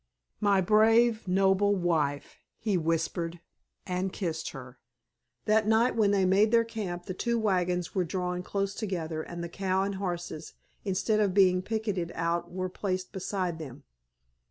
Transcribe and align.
"My 0.39 0.61
brave, 0.61 1.27
noble 1.27 1.75
wife," 1.75 2.37
he 2.57 2.75
whispered, 2.75 3.39
and 3.85 4.11
kissed 4.11 4.49
her. 4.49 4.79
That 5.45 5.67
night 5.67 5.95
when 5.95 6.09
they 6.09 6.25
made 6.25 6.49
their 6.49 6.63
camp 6.63 7.05
the 7.05 7.13
two 7.13 7.37
wagons 7.37 7.93
were 7.93 8.03
drawn 8.03 8.41
close 8.41 8.73
together 8.73 9.21
and 9.21 9.43
the 9.43 9.47
cow 9.47 9.83
and 9.83 9.93
horses 10.01 10.55
instead 10.83 11.19
of 11.19 11.35
being 11.35 11.61
picketed 11.61 12.11
out 12.15 12.49
were 12.51 12.67
placed 12.67 13.11
beside 13.11 13.59
them. 13.59 13.83